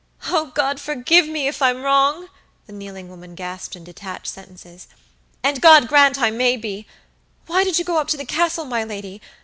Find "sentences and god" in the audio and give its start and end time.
4.25-5.87